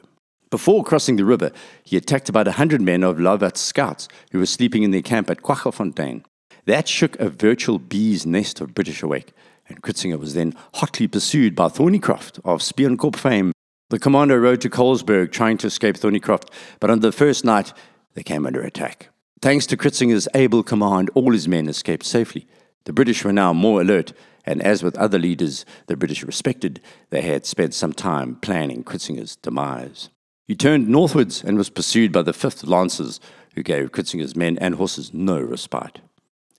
Before 0.50 0.84
crossing 0.84 1.18
the 1.18 1.26
river, 1.26 1.52
he 1.84 1.98
attacked 1.98 2.30
about 2.30 2.46
100 2.46 2.80
men 2.80 3.04
of 3.04 3.20
Lovat's 3.20 3.60
scouts 3.60 4.08
who 4.32 4.40
were 4.40 4.46
sleeping 4.46 4.84
in 4.84 4.92
their 4.92 5.02
camp 5.02 5.30
at 5.30 5.42
Kwaggafontein. 5.42 6.24
That 6.66 6.88
shook 6.88 7.20
a 7.20 7.30
virtual 7.30 7.78
bee's 7.78 8.26
nest 8.26 8.62
of 8.62 8.74
British 8.74 9.04
awake, 9.04 9.34
and 9.68 9.82
Kritzinger 9.82 10.20
was 10.20 10.34
then 10.34 10.54
hotly 10.76 11.08
pursued 11.08 11.56
by 11.56 11.68
Thornycroft 11.68 12.40
of 12.46 12.62
Spionkop 12.62 13.16
fame. 13.16 13.52
The 13.90 14.00
commando 14.00 14.36
rode 14.36 14.62
to 14.62 14.70
Colesberg 14.70 15.32
trying 15.32 15.58
to 15.60 15.68
escape 15.68 15.96
Thornycroft, 15.96 16.50
but 16.80 16.90
on 16.90 17.00
the 17.00 17.12
first 17.12 17.46
night 17.46 17.74
they 18.14 18.24
came 18.24 18.46
under 18.46 18.62
attack. 18.62 19.10
Thanks 19.42 19.66
to 19.68 19.78
Kritzinger's 19.78 20.28
able 20.34 20.64
command, 20.64 21.10
all 21.14 21.32
his 21.32 21.48
men 21.48 21.68
escaped 21.68 22.06
safely. 22.06 22.48
The 22.86 22.94
British 22.94 23.24
were 23.24 23.34
now 23.34 23.54
more 23.54 23.82
alert, 23.82 24.14
and 24.46 24.62
as 24.62 24.84
with 24.84 24.98
other 24.98 25.20
leaders 25.20 25.66
the 25.88 25.98
British 25.98 26.24
respected, 26.24 26.82
they 27.10 27.22
had 27.22 27.46
spent 27.46 27.74
some 27.74 27.94
time 27.94 28.36
planning 28.36 28.84
Kritzinger's 28.84 29.36
demise. 29.36 30.10
He 30.48 30.56
turned 30.56 30.88
northwards 30.88 31.44
and 31.44 31.58
was 31.58 31.70
pursued 31.70 32.12
by 32.12 32.22
the 32.22 32.32
5th 32.32 32.68
Lancers, 32.68 33.20
who 33.56 33.64
gave 33.64 33.92
Kritzinger's 33.92 34.36
men 34.36 34.58
and 34.60 34.76
horses 34.76 35.14
no 35.14 35.42
respite. 35.42 36.02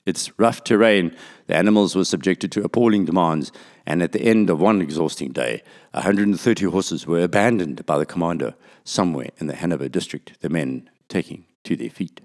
Its 0.06 0.38
rough 0.38 0.62
terrain, 0.62 1.14
the 1.48 1.56
animals 1.56 1.96
were 1.96 2.04
subjected 2.04 2.52
to 2.52 2.62
appalling 2.62 3.04
demands, 3.04 3.50
and 3.84 4.02
at 4.02 4.12
the 4.12 4.22
end 4.22 4.48
of 4.48 4.60
one 4.60 4.80
exhausting 4.80 5.32
day, 5.32 5.62
130 5.90 6.66
horses 6.66 7.06
were 7.06 7.22
abandoned 7.22 7.84
by 7.84 7.98
the 7.98 8.06
commander 8.06 8.54
somewhere 8.84 9.30
in 9.38 9.48
the 9.48 9.56
Hanover 9.56 9.88
district, 9.88 10.40
the 10.40 10.48
men 10.48 10.88
taking 11.08 11.44
to 11.64 11.76
their 11.76 11.90
feet. 11.90 12.20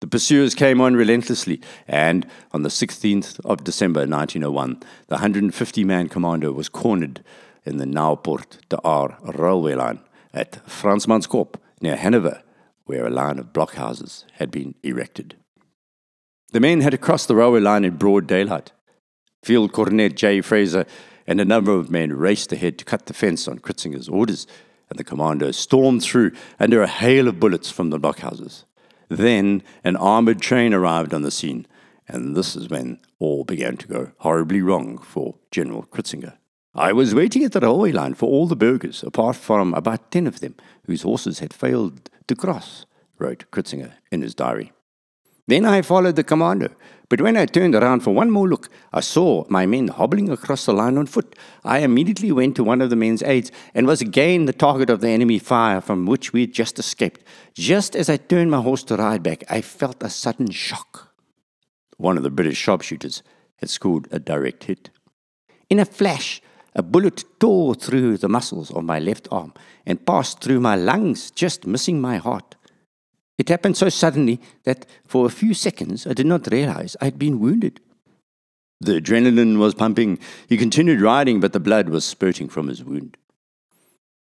The 0.00 0.08
pursuers 0.08 0.54
came 0.54 0.80
on 0.80 0.94
relentlessly, 0.94 1.60
and 1.86 2.26
on 2.52 2.62
the 2.62 2.68
16th 2.68 3.40
of 3.44 3.64
December 3.64 4.00
1901, 4.00 4.82
the 5.06 5.14
150 5.16 5.84
man 5.84 6.08
commander 6.08 6.52
was 6.52 6.68
cornered 6.68 7.24
in 7.64 7.78
the 7.78 7.86
Nieuwpoort 7.86 8.58
de 8.68 8.78
Aar 8.82 9.18
railway 9.22 9.74
line 9.74 10.00
at 10.34 10.64
Fransmanskop 10.66 11.56
near 11.80 11.96
Hanover, 11.96 12.42
where 12.86 13.06
a 13.06 13.10
line 13.10 13.38
of 13.38 13.52
blockhouses 13.52 14.24
had 14.34 14.50
been 14.50 14.74
erected. 14.82 15.36
The 16.50 16.60
men 16.60 16.80
had 16.80 16.92
to 16.92 16.98
cross 16.98 17.26
the 17.26 17.36
railway 17.36 17.60
line 17.60 17.84
in 17.84 17.96
broad 17.96 18.26
daylight. 18.26 18.72
Field 19.42 19.72
Cornet 19.72 20.16
J. 20.16 20.40
Fraser 20.40 20.86
and 21.26 21.40
a 21.40 21.44
number 21.44 21.72
of 21.72 21.90
men 21.90 22.14
raced 22.14 22.52
ahead 22.52 22.78
to 22.78 22.86
cut 22.86 23.04
the 23.04 23.12
fence 23.12 23.46
on 23.46 23.58
Kritzinger's 23.58 24.08
orders, 24.08 24.46
and 24.88 24.98
the 24.98 25.04
commando 25.04 25.50
stormed 25.50 26.02
through 26.02 26.32
under 26.58 26.82
a 26.82 26.86
hail 26.86 27.28
of 27.28 27.38
bullets 27.38 27.70
from 27.70 27.90
the 27.90 28.00
blockhouses. 28.00 28.64
Then 29.08 29.62
an 29.84 29.96
armoured 29.96 30.40
train 30.40 30.72
arrived 30.72 31.12
on 31.12 31.20
the 31.20 31.30
scene, 31.30 31.66
And 32.08 32.34
this 32.34 32.56
is 32.56 32.70
when 32.70 33.00
all 33.18 33.44
began 33.44 33.76
to 33.76 33.86
go 33.86 34.12
horribly 34.18 34.62
wrong 34.62 34.96
for 34.96 35.34
General 35.50 35.82
Kritzinger. 35.84 36.38
I 36.74 36.94
was 36.94 37.14
waiting 37.14 37.44
at 37.44 37.52
the 37.52 37.60
railway 37.60 37.92
line 37.92 38.14
for 38.14 38.26
all 38.26 38.46
the 38.46 38.56
burghers, 38.56 39.02
apart 39.02 39.36
from 39.36 39.74
about 39.74 40.10
ten 40.10 40.26
of 40.26 40.40
them, 40.40 40.54
whose 40.84 41.02
horses 41.02 41.40
had 41.40 41.52
failed 41.52 42.08
to 42.26 42.34
cross, 42.34 42.86
wrote 43.18 43.44
Kritzinger 43.50 43.92
in 44.10 44.22
his 44.22 44.34
diary. 44.34 44.72
Then 45.48 45.64
I 45.64 45.80
followed 45.80 46.16
the 46.16 46.24
commander, 46.24 46.70
but 47.08 47.22
when 47.22 47.34
I 47.34 47.46
turned 47.46 47.74
around 47.74 48.00
for 48.00 48.10
one 48.10 48.30
more 48.30 48.46
look, 48.46 48.68
I 48.92 49.00
saw 49.00 49.46
my 49.48 49.64
men 49.64 49.88
hobbling 49.88 50.28
across 50.28 50.66
the 50.66 50.74
line 50.74 50.98
on 50.98 51.06
foot. 51.06 51.34
I 51.64 51.78
immediately 51.78 52.30
went 52.30 52.54
to 52.56 52.64
one 52.64 52.82
of 52.82 52.90
the 52.90 52.96
men's 52.96 53.22
aids 53.22 53.50
and 53.74 53.86
was 53.86 54.02
again 54.02 54.44
the 54.44 54.52
target 54.52 54.90
of 54.90 55.00
the 55.00 55.08
enemy 55.08 55.38
fire 55.38 55.80
from 55.80 56.04
which 56.04 56.34
we 56.34 56.42
had 56.42 56.52
just 56.52 56.78
escaped. 56.78 57.24
Just 57.54 57.96
as 57.96 58.10
I 58.10 58.18
turned 58.18 58.50
my 58.50 58.60
horse 58.60 58.84
to 58.84 58.96
ride 58.96 59.22
back, 59.22 59.42
I 59.48 59.62
felt 59.62 60.02
a 60.02 60.10
sudden 60.10 60.50
shock. 60.50 61.14
One 61.96 62.18
of 62.18 62.24
the 62.24 62.30
British 62.30 62.58
sharpshooters 62.58 63.22
had 63.56 63.70
scored 63.70 64.06
a 64.10 64.18
direct 64.18 64.64
hit. 64.64 64.90
In 65.70 65.78
a 65.78 65.86
flash, 65.86 66.42
a 66.74 66.82
bullet 66.82 67.24
tore 67.40 67.74
through 67.74 68.18
the 68.18 68.28
muscles 68.28 68.70
of 68.70 68.84
my 68.84 68.98
left 68.98 69.26
arm 69.32 69.54
and 69.86 70.04
passed 70.04 70.42
through 70.42 70.60
my 70.60 70.76
lungs, 70.76 71.30
just 71.30 71.66
missing 71.66 72.02
my 72.02 72.18
heart. 72.18 72.54
It 73.38 73.48
happened 73.48 73.76
so 73.76 73.88
suddenly 73.88 74.40
that 74.64 74.84
for 75.06 75.24
a 75.24 75.30
few 75.30 75.54
seconds 75.54 76.06
I 76.06 76.12
did 76.12 76.26
not 76.26 76.50
realize 76.50 76.96
I 77.00 77.06
had 77.06 77.18
been 77.18 77.40
wounded. 77.40 77.80
The 78.80 79.00
adrenaline 79.00 79.58
was 79.58 79.74
pumping. 79.74 80.18
He 80.48 80.56
continued 80.56 81.00
riding, 81.00 81.40
but 81.40 81.52
the 81.52 81.60
blood 81.60 81.88
was 81.88 82.04
spurting 82.04 82.48
from 82.48 82.68
his 82.68 82.84
wound. 82.84 83.16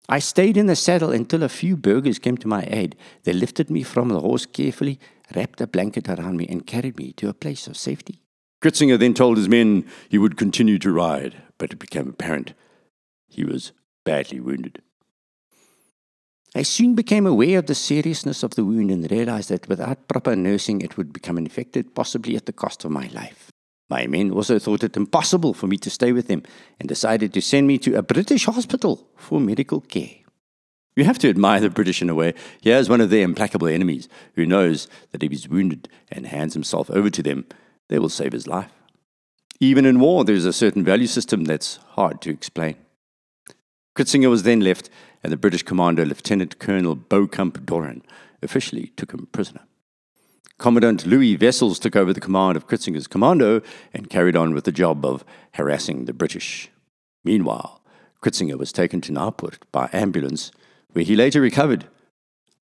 I 0.07 0.19
stayed 0.19 0.55
in 0.55 0.67
the 0.67 0.75
saddle 0.75 1.11
until 1.11 1.43
a 1.43 1.49
few 1.49 1.75
burghers 1.75 2.19
came 2.19 2.37
to 2.37 2.47
my 2.47 2.67
aid. 2.69 2.95
They 3.23 3.33
lifted 3.33 3.69
me 3.69 3.83
from 3.83 4.09
the 4.09 4.19
horse 4.19 4.45
carefully, 4.45 4.99
wrapped 5.35 5.59
a 5.61 5.67
blanket 5.67 6.07
around 6.07 6.37
me, 6.37 6.45
and 6.47 6.67
carried 6.67 6.97
me 6.97 7.11
to 7.13 7.27
a 7.27 7.33
place 7.33 7.67
of 7.67 7.75
safety. 7.75 8.21
Kritzinger 8.61 8.99
then 8.99 9.13
told 9.13 9.37
his 9.37 9.49
men 9.49 9.85
he 10.07 10.17
would 10.17 10.37
continue 10.37 10.77
to 10.79 10.91
ride, 10.91 11.41
but 11.57 11.71
it 11.71 11.79
became 11.79 12.09
apparent 12.09 12.53
he 13.27 13.43
was 13.43 13.73
badly 14.05 14.39
wounded. 14.39 14.81
I 16.57 16.63
soon 16.63 16.95
became 16.95 17.27
aware 17.27 17.59
of 17.59 17.65
the 17.65 17.75
seriousness 17.75 18.41
of 18.41 18.55
the 18.55 18.63
wound 18.63 18.89
and 18.89 19.11
realized 19.11 19.49
that 19.49 19.67
without 19.67 20.07
proper 20.07 20.37
nursing 20.37 20.81
it 20.81 20.95
would 20.95 21.11
become 21.11 21.37
infected, 21.37 21.93
possibly 21.93 22.37
at 22.37 22.45
the 22.45 22.53
cost 22.53 22.85
of 22.85 22.91
my 22.91 23.07
life. 23.07 23.51
My 23.89 24.07
men 24.07 24.31
also 24.31 24.57
thought 24.57 24.85
it 24.85 24.95
impossible 24.95 25.53
for 25.53 25.67
me 25.67 25.75
to 25.77 25.89
stay 25.89 26.13
with 26.13 26.27
them 26.27 26.43
and 26.79 26.87
decided 26.87 27.33
to 27.33 27.41
send 27.41 27.67
me 27.67 27.77
to 27.79 27.95
a 27.95 28.01
British 28.01 28.45
hospital 28.45 29.05
for 29.17 29.41
medical 29.41 29.81
care. 29.81 30.15
You 30.95 31.03
have 31.03 31.19
to 31.19 31.29
admire 31.29 31.59
the 31.59 31.69
British 31.69 32.01
in 32.01 32.09
a 32.09 32.15
way. 32.15 32.33
Here's 32.61 32.87
one 32.87 33.01
of 33.01 33.09
their 33.09 33.23
implacable 33.23 33.67
enemies 33.67 34.07
who 34.35 34.45
knows 34.45 34.87
that 35.11 35.23
if 35.23 35.31
he's 35.31 35.49
wounded 35.49 35.89
and 36.09 36.25
hands 36.25 36.53
himself 36.53 36.89
over 36.89 37.09
to 37.09 37.21
them, 37.21 37.45
they 37.89 37.99
will 37.99 38.07
save 38.07 38.31
his 38.31 38.47
life. 38.47 38.71
Even 39.59 39.85
in 39.85 39.99
war, 39.99 40.23
there's 40.23 40.45
a 40.45 40.53
certain 40.53 40.85
value 40.85 41.07
system 41.07 41.43
that's 41.43 41.79
hard 41.89 42.21
to 42.21 42.29
explain. 42.29 42.77
Kritzinger 43.95 44.29
was 44.29 44.43
then 44.43 44.59
left 44.61 44.89
and 45.25 45.31
the 45.31 45.37
British 45.37 45.63
commander, 45.63 46.05
Lieutenant 46.05 46.59
Colonel 46.59 46.93
Beauchamp 46.93 47.65
Doran, 47.65 48.03
officially 48.43 48.93
took 48.95 49.11
him 49.11 49.27
prisoner. 49.31 49.61
Commandant 50.59 51.07
Louis 51.07 51.35
Wessels 51.35 51.79
took 51.79 51.95
over 51.95 52.13
the 52.13 52.19
command 52.19 52.55
of 52.55 52.67
Kritzinger's 52.67 53.07
commando 53.07 53.63
and 53.91 54.07
carried 54.07 54.35
on 54.35 54.53
with 54.53 54.65
the 54.65 54.71
job 54.71 55.03
of 55.03 55.25
harassing 55.55 56.05
the 56.05 56.13
British. 56.13 56.69
Meanwhile, 57.23 57.81
Kritzinger 58.21 58.59
was 58.59 58.71
taken 58.71 59.01
to 59.01 59.11
Naauwpoort 59.11 59.63
by 59.71 59.89
ambulance, 59.91 60.51
where 60.93 61.03
he 61.03 61.15
later 61.15 61.41
recovered. 61.41 61.87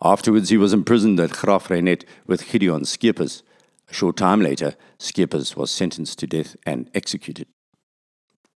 Afterwards, 0.00 0.49
he 0.49 0.56
was 0.56 0.73
imprisoned 0.73 1.21
at 1.21 1.33
Graaff-Reinet 1.33 2.04
with 2.26 2.50
Gideon 2.50 2.85
Scheepers. 2.85 3.42
A 3.90 3.92
short 3.92 4.16
time 4.16 4.40
later, 4.40 4.75
Scheepers 4.99 5.54
was 5.54 5.71
sentenced 5.71 6.18
to 6.21 6.26
death 6.26 6.56
and 6.64 6.90
executed. 6.94 7.47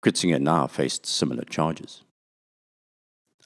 Kritzinger 0.01 0.41
now 0.41 0.69
faced 0.69 1.07
similar 1.07 1.43
charges. 1.43 2.05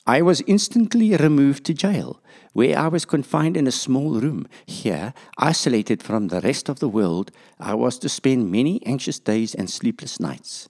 I 0.06 0.22
was 0.22 0.42
instantly 0.46 1.14
removed 1.16 1.64
to 1.64 1.74
jail, 1.74 2.22
where 2.52 2.78
I 2.78 2.88
was 2.88 3.04
confined 3.04 3.56
in 3.56 3.66
a 3.66 3.72
small 3.72 4.18
room. 4.20 4.48
Here, 4.66 5.12
isolated 5.38 6.02
from 6.02 6.28
the 6.28 6.40
rest 6.40 6.68
of 6.68 6.80
the 6.80 6.88
world, 6.88 7.30
I 7.58 7.74
was 7.74 7.98
to 7.98 8.08
spend 8.08 8.50
many 8.50 8.84
anxious 8.86 9.18
days 9.18 9.54
and 9.54 9.68
sleepless 9.68 10.18
nights. 10.18 10.68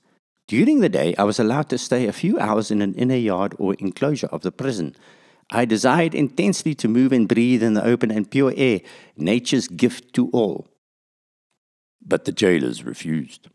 During 0.48 0.80
the 0.80 0.88
day, 0.88 1.14
I 1.16 1.22
was 1.22 1.38
allowed 1.38 1.68
to 1.68 1.78
stay 1.78 2.06
a 2.06 2.12
few 2.12 2.38
hours 2.40 2.72
in 2.72 2.82
an 2.82 2.94
inner 2.94 3.14
yard 3.14 3.54
or 3.58 3.74
enclosure 3.74 4.26
of 4.26 4.42
the 4.42 4.50
prison. 4.50 4.96
I 5.52 5.64
desired 5.64 6.14
intensely 6.14 6.74
to 6.74 6.88
move 6.88 7.12
and 7.12 7.28
breathe 7.28 7.62
in 7.62 7.74
the 7.74 7.84
open 7.84 8.10
and 8.10 8.28
pure 8.28 8.52
air, 8.56 8.80
nature's 9.16 9.68
gift 9.68 10.12
to 10.14 10.28
all. 10.30 10.66
But 12.04 12.24
the 12.24 12.32
jailers 12.32 12.82
refused. 12.82 13.48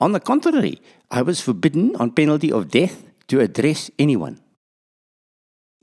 On 0.00 0.12
the 0.12 0.20
contrary, 0.20 0.80
I 1.10 1.20
was 1.20 1.40
forbidden, 1.40 1.94
on 1.96 2.12
penalty 2.12 2.50
of 2.50 2.70
death, 2.70 3.04
to 3.28 3.40
address 3.40 3.90
anyone. 3.98 4.40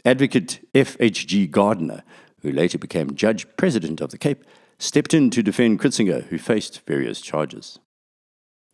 Advocate 0.05 0.59
F.H.G. 0.75 1.47
Gardner, 1.47 2.03
who 2.41 2.51
later 2.51 2.77
became 2.77 3.15
Judge 3.15 3.47
President 3.55 4.01
of 4.01 4.11
the 4.11 4.17
Cape, 4.17 4.43
stepped 4.77 5.13
in 5.13 5.29
to 5.29 5.41
defend 5.41 5.79
Kritzinger, 5.79 6.25
who 6.25 6.37
faced 6.37 6.81
various 6.85 7.21
charges. 7.21 7.79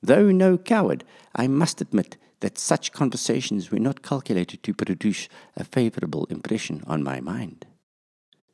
Though 0.01 0.31
no 0.31 0.57
coward, 0.57 1.03
I 1.35 1.47
must 1.47 1.81
admit 1.81 2.17
that 2.39 2.57
such 2.57 2.93
conversations 2.93 3.69
were 3.69 3.79
not 3.79 4.01
calculated 4.01 4.63
to 4.63 4.73
produce 4.73 5.29
a 5.55 5.63
favorable 5.63 6.25
impression 6.31 6.83
on 6.87 7.03
my 7.03 7.19
mind. 7.19 7.67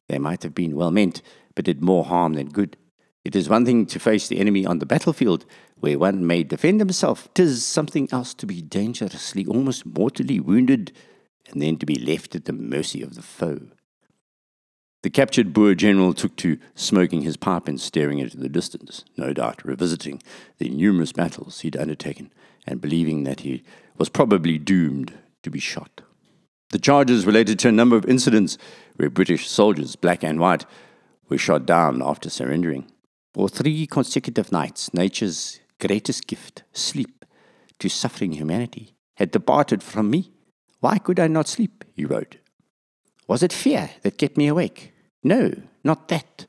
They 0.10 0.20
might 0.20 0.44
have 0.44 0.53
been 0.53 0.75
well 0.75 0.91
meant, 0.91 1.22
but 1.55 1.65
did 1.65 1.82
more 1.82 2.03
harm 2.03 2.34
than 2.34 2.50
good. 2.50 2.75
It 3.24 3.38
is 3.38 3.48
one 3.48 3.65
thing 3.65 3.86
to 3.88 4.00
face 4.00 4.27
the 4.27 4.39
enemy 4.39 4.65
on 4.65 4.79
the 4.79 4.86
battlefield, 4.86 5.46
where 5.79 5.98
one 5.98 6.27
may 6.27 6.44
defend 6.44 6.82
himself. 6.82 7.29
Tis 7.34 7.65
something 7.65 8.10
else 8.12 8.34
to 8.34 8.46
be 8.46 8.62
dangerously, 8.62 9.46
almost 9.46 9.86
mortally 9.86 10.39
wounded 10.41 10.91
and 11.52 11.62
then 11.62 11.78
to 11.78 11.86
be 11.86 11.96
left 11.96 12.36
at 12.36 12.46
the 12.46 12.54
mercy 12.54 13.02
of 13.02 13.16
the 13.16 13.22
foe. 13.22 13.62
The 15.04 15.10
captured 15.12 15.54
Boer 15.54 15.75
general 15.75 16.14
took 16.14 16.36
to 16.38 16.58
smoking 16.74 17.22
his 17.22 17.38
pipe 17.38 17.68
and 17.68 17.80
staring 17.80 18.18
into 18.18 18.38
the 18.38 18.50
distance, 18.50 19.06
no 19.16 19.34
doubt 19.34 19.64
revisiting 19.64 20.22
the 20.58 20.70
numerous 20.70 21.12
battles 21.12 21.60
he'd 21.60 21.78
undertaken 21.78 22.34
and 22.66 22.82
believing 22.82 23.24
that 23.24 23.42
he 23.42 23.64
was 23.98 24.10
probably 24.10 24.58
doomed 24.58 25.14
to 25.44 25.52
be 25.52 25.60
shot. 25.60 26.02
The 26.72 26.80
charges 26.80 27.25
related 27.25 27.60
to 27.60 27.68
a 27.70 27.72
number 27.72 27.96
of 27.96 28.06
incidents 28.06 28.58
where 28.96 29.10
British 29.10 29.48
soldiers, 29.48 29.96
black 29.96 30.24
and 30.24 30.40
white, 30.40 30.66
were 31.30 31.38
shot 31.38 31.66
down 31.66 32.02
after 32.02 32.30
surrendering. 32.30 32.92
For 33.34 33.48
three 33.48 33.86
consecutive 33.86 34.52
nights, 34.52 34.94
nature's 34.94 35.60
greatest 35.80 36.25
gift, 36.25 36.64
sleep, 36.74 37.25
to 37.80 37.90
suffering 37.90 38.32
humanity, 38.32 38.96
had 39.18 39.32
departed 39.32 39.84
from 39.84 40.10
me. 40.10 40.32
Why 40.86 41.00
could 41.00 41.20
I 41.20 41.25
not 41.27 41.48
sleep? 41.48 41.84
he 41.96 42.06
wrote. 42.06 42.38
Was 43.27 43.42
it 43.42 43.51
fear 43.51 43.89
that 44.04 44.20
kept 44.20 44.38
me 44.38 44.46
awake? 44.46 44.94
No, 45.24 45.51
not 45.84 46.10
that. 46.10 46.46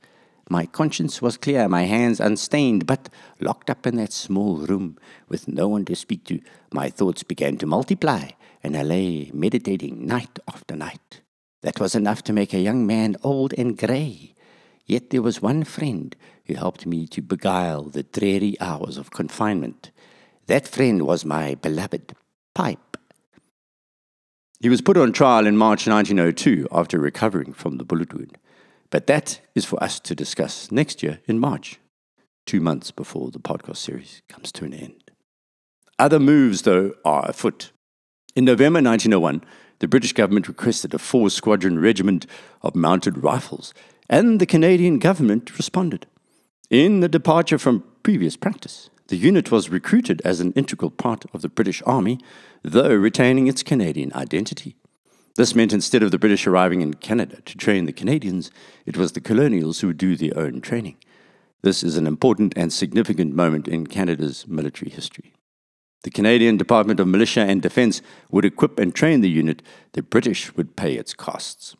My 0.50 0.66
conscience 0.66 1.23
was 1.23 1.38
clear, 1.38 1.71
my 1.71 1.85
hands 1.85 2.21
unstained, 2.21 2.85
but 2.85 3.09
locked 3.40 3.71
up 3.71 3.87
in 3.87 3.97
that 3.97 4.12
small 4.12 4.59
room 4.59 4.99
with 5.26 5.49
no 5.49 5.69
one 5.69 5.87
to 5.87 5.97
speak 5.97 6.26
to, 6.26 6.43
my 6.71 6.90
thoughts 6.90 7.23
began 7.23 7.57
to 7.57 7.66
multiply, 7.66 8.28
and 8.62 8.76
I 8.76 8.83
lay 8.83 9.31
meditating 9.33 10.07
night 10.07 10.38
after 10.47 10.76
night. 10.76 11.23
That 11.62 11.81
was 11.81 11.95
enough 11.95 12.23
to 12.25 12.35
make 12.35 12.52
a 12.52 12.61
young 12.61 12.87
man 12.87 13.16
old 13.23 13.55
and 13.57 13.78
grey. 13.78 14.35
Yet 14.85 15.09
there 15.09 15.23
was 15.23 15.40
one 15.40 15.64
friend 15.64 16.14
who 16.45 16.57
helped 16.57 16.85
me 16.85 17.07
to 17.07 17.23
beguile 17.23 17.85
the 17.85 18.02
dreary 18.02 18.61
hours 18.61 18.99
of 18.99 19.11
confinement. 19.11 19.93
That 20.47 20.69
friend 20.69 21.07
was 21.07 21.25
my 21.25 21.55
beloved 21.55 22.12
pipe. 22.55 22.99
He 24.60 24.68
was 24.70 24.80
put 24.80 24.96
on 24.96 25.12
trial 25.12 25.46
in 25.46 25.56
March 25.56 25.86
1902 25.86 26.68
after 26.72 26.98
recovering 26.98 27.52
from 27.52 27.76
the 27.76 27.84
bullet 27.84 28.14
wound. 28.14 28.38
But 28.90 29.06
that 29.06 29.40
is 29.54 29.66
for 29.66 29.82
us 29.82 30.00
to 30.00 30.14
discuss 30.14 30.72
next 30.72 31.02
year 31.02 31.20
in 31.26 31.38
March, 31.38 31.78
two 32.46 32.60
months 32.60 32.90
before 32.90 33.30
the 33.30 33.38
podcast 33.38 33.76
series 33.76 34.22
comes 34.28 34.50
to 34.52 34.64
an 34.64 34.72
end. 34.72 35.10
Other 35.98 36.18
moves, 36.18 36.62
though, 36.62 36.94
are 37.04 37.28
afoot. 37.28 37.72
In 38.34 38.44
November 38.44 38.80
1901, 38.80 39.44
the 39.80 39.88
British 39.88 40.14
government 40.14 40.48
requested 40.48 40.94
a 40.94 40.98
four 40.98 41.28
squadron 41.28 41.78
regiment 41.78 42.26
of 42.62 42.75
mounted 42.75 43.22
rifles, 43.22 43.75
and 44.08 44.40
the 44.40 44.46
Canadian 44.46 44.98
government 44.98 45.56
responded. 45.58 46.06
In 46.70 47.00
the 47.00 47.08
departure 47.08 47.58
from 47.58 47.84
previous 48.02 48.36
practice, 48.36 48.88
the 49.08 49.16
unit 49.16 49.52
was 49.52 49.68
recruited 49.68 50.20
as 50.25 50.40
an 50.40 50.52
integral 50.52 50.90
part 50.90 51.25
of 51.32 51.42
the 51.42 51.48
British 51.48 51.82
Army, 51.86 52.18
though 52.66 52.92
retaining 52.92 53.46
its 53.46 53.62
Canadian 53.62 54.12
identity. 54.14 54.75
This 55.37 55.54
meant 55.54 55.73
instead 55.73 56.02
of 56.02 56.11
the 56.11 56.18
British 56.18 56.49
arriving 56.49 56.80
in 56.80 56.94
Canada 56.94 57.40
to 57.42 57.56
train 57.56 57.85
the 57.85 57.92
Canadians, 57.92 58.50
it 58.85 58.96
was 58.96 59.12
the 59.12 59.20
colonials 59.20 59.80
who 59.80 59.87
would 59.88 59.99
do 59.99 60.16
their 60.16 60.37
own 60.37 60.61
training. 60.61 60.96
This 61.62 61.85
is 61.85 61.96
an 61.96 62.08
important 62.08 62.54
and 62.56 62.73
significant 62.73 63.35
moment 63.35 63.68
in 63.68 63.87
Canada's 63.87 64.49
military 64.49 64.90
history. 64.90 65.32
The 66.02 66.11
Canadian 66.11 66.56
Department 66.56 66.99
of 66.99 67.06
Militia 67.06 67.42
and 67.42 67.62
Defence 67.62 68.02
would 68.30 68.44
equip 68.44 68.80
and 68.80 68.92
train 68.92 69.20
the 69.20 69.30
unit, 69.30 69.62
the 69.92 70.02
British 70.02 70.54
would 70.56 70.76
pay 70.76 70.94
its 70.94 71.14
costs. 71.14 71.76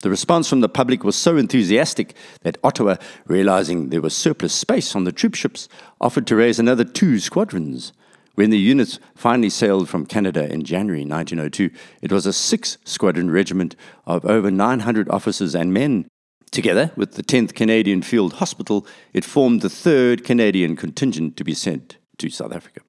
The 0.00 0.10
response 0.10 0.48
from 0.48 0.60
the 0.60 0.68
public 0.68 1.04
was 1.04 1.14
so 1.14 1.36
enthusiastic 1.36 2.14
that 2.42 2.58
Ottawa, 2.64 2.96
realizing 3.26 3.90
there 3.90 4.00
was 4.00 4.16
surplus 4.16 4.54
space 4.54 4.96
on 4.96 5.04
the 5.04 5.12
troop 5.12 5.34
ships, 5.34 5.68
offered 6.00 6.26
to 6.26 6.36
raise 6.36 6.58
another 6.58 6.84
two 6.84 7.20
squadrons. 7.20 7.92
When 8.34 8.50
the 8.50 8.58
units 8.58 8.98
finally 9.14 9.50
sailed 9.50 9.90
from 9.90 10.06
Canada 10.06 10.50
in 10.50 10.64
January 10.64 11.04
1902, 11.04 11.70
it 12.00 12.10
was 12.10 12.24
a 12.24 12.32
six 12.32 12.78
squadron 12.84 13.30
regiment 13.30 13.76
of 14.06 14.24
over 14.24 14.50
900 14.50 15.08
officers 15.10 15.54
and 15.54 15.72
men. 15.72 16.08
Together 16.50 16.92
with 16.96 17.14
the 17.14 17.22
10th 17.22 17.54
Canadian 17.54 18.02
Field 18.02 18.34
Hospital, 18.34 18.86
it 19.12 19.24
formed 19.24 19.60
the 19.60 19.68
3rd 19.68 20.24
Canadian 20.24 20.76
contingent 20.76 21.36
to 21.36 21.44
be 21.44 21.54
sent 21.54 21.98
to 22.18 22.30
South 22.30 22.54
Africa. 22.54 22.80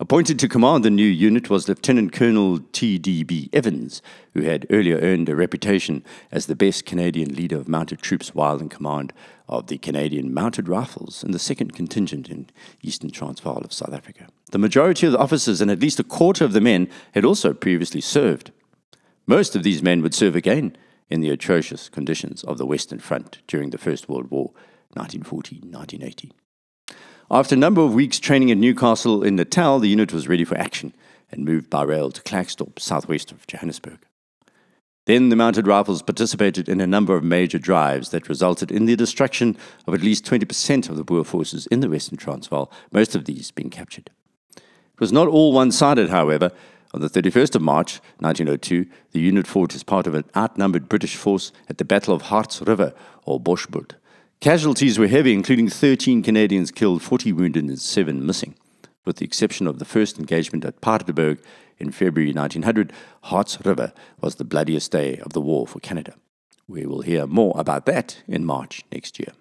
Appointed 0.00 0.38
to 0.38 0.48
command 0.48 0.84
the 0.84 0.90
new 0.90 1.02
unit 1.02 1.50
was 1.50 1.66
Lieutenant 1.66 2.12
Colonel 2.12 2.60
T.D.B. 2.70 3.50
Evans, 3.52 4.00
who 4.32 4.42
had 4.42 4.64
earlier 4.70 4.96
earned 4.98 5.28
a 5.28 5.34
reputation 5.34 6.04
as 6.30 6.46
the 6.46 6.54
best 6.54 6.86
Canadian 6.86 7.34
leader 7.34 7.56
of 7.56 7.66
mounted 7.66 8.00
troops 8.00 8.32
while 8.32 8.60
in 8.60 8.68
command 8.68 9.12
of 9.48 9.66
the 9.66 9.76
Canadian 9.76 10.32
Mounted 10.32 10.68
Rifles 10.68 11.24
and 11.24 11.34
the 11.34 11.38
2nd 11.38 11.74
Contingent 11.74 12.28
in 12.28 12.48
Eastern 12.80 13.10
Transvaal 13.10 13.58
of 13.58 13.72
South 13.72 13.92
Africa. 13.92 14.28
The 14.52 14.58
majority 14.58 15.06
of 15.06 15.12
the 15.14 15.18
officers 15.18 15.60
and 15.60 15.68
at 15.68 15.80
least 15.80 15.98
a 15.98 16.04
quarter 16.04 16.44
of 16.44 16.52
the 16.52 16.60
men 16.60 16.88
had 17.10 17.24
also 17.24 17.52
previously 17.52 18.00
served. 18.00 18.52
Most 19.26 19.56
of 19.56 19.64
these 19.64 19.82
men 19.82 20.00
would 20.02 20.14
serve 20.14 20.36
again 20.36 20.76
in 21.10 21.22
the 21.22 21.30
atrocious 21.30 21.88
conditions 21.88 22.44
of 22.44 22.56
the 22.56 22.66
Western 22.66 23.00
Front 23.00 23.38
during 23.48 23.70
the 23.70 23.78
First 23.78 24.08
World 24.08 24.30
War, 24.30 24.52
1940 24.94 25.56
1980. 25.56 26.30
After 27.30 27.54
a 27.54 27.58
number 27.58 27.82
of 27.82 27.92
weeks 27.92 28.18
training 28.18 28.50
at 28.50 28.56
Newcastle 28.56 29.22
in 29.22 29.36
Natal, 29.36 29.78
the 29.78 29.88
unit 29.90 30.14
was 30.14 30.28
ready 30.28 30.44
for 30.44 30.56
action 30.56 30.94
and 31.30 31.44
moved 31.44 31.68
by 31.68 31.82
rail 31.82 32.10
to 32.10 32.22
Klerksdorp, 32.22 32.78
southwest 32.78 33.30
of 33.30 33.46
Johannesburg. 33.46 33.98
Then 35.04 35.28
the 35.28 35.36
mounted 35.36 35.66
rifles 35.66 36.00
participated 36.00 36.70
in 36.70 36.80
a 36.80 36.86
number 36.86 37.14
of 37.14 37.22
major 37.22 37.58
drives 37.58 38.08
that 38.10 38.30
resulted 38.30 38.70
in 38.70 38.86
the 38.86 38.96
destruction 38.96 39.58
of 39.86 39.92
at 39.92 40.00
least 40.00 40.24
20% 40.24 40.88
of 40.88 40.96
the 40.96 41.04
Boer 41.04 41.22
forces 41.22 41.66
in 41.66 41.80
the 41.80 41.90
Western 41.90 42.16
Transvaal, 42.16 42.72
most 42.92 43.14
of 43.14 43.26
these 43.26 43.50
being 43.50 43.68
captured. 43.68 44.08
It 44.56 44.98
was 44.98 45.12
not 45.12 45.28
all 45.28 45.52
one 45.52 45.70
sided, 45.70 46.08
however. 46.08 46.50
On 46.94 47.02
the 47.02 47.10
31st 47.10 47.54
of 47.56 47.60
March 47.60 48.00
1902, 48.20 48.86
the 49.12 49.20
unit 49.20 49.46
fought 49.46 49.74
as 49.74 49.82
part 49.82 50.06
of 50.06 50.14
an 50.14 50.24
outnumbered 50.34 50.88
British 50.88 51.16
force 51.16 51.52
at 51.68 51.76
the 51.76 51.84
Battle 51.84 52.14
of 52.14 52.22
Harts 52.22 52.62
River, 52.62 52.94
or 53.26 53.38
Boschbult, 53.38 53.92
Casualties 54.40 55.00
were 55.00 55.08
heavy, 55.08 55.32
including 55.32 55.68
13 55.68 56.22
Canadians 56.22 56.70
killed, 56.70 57.02
40 57.02 57.32
wounded, 57.32 57.64
and 57.64 57.78
7 57.78 58.24
missing. 58.24 58.54
With 59.04 59.16
the 59.16 59.24
exception 59.24 59.66
of 59.66 59.80
the 59.80 59.84
first 59.84 60.16
engagement 60.16 60.64
at 60.64 60.80
Paardeberg 60.80 61.40
in 61.78 61.90
February 61.90 62.32
1900, 62.32 62.92
Harts 63.24 63.58
River 63.64 63.92
was 64.20 64.36
the 64.36 64.44
bloodiest 64.44 64.92
day 64.92 65.18
of 65.18 65.32
the 65.32 65.40
war 65.40 65.66
for 65.66 65.80
Canada. 65.80 66.14
We 66.68 66.86
will 66.86 67.00
hear 67.00 67.26
more 67.26 67.54
about 67.56 67.84
that 67.86 68.22
in 68.28 68.44
March 68.44 68.84
next 68.92 69.18
year. 69.18 69.32